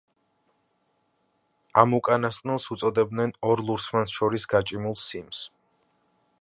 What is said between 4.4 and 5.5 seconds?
გაჭიმულ სიმს.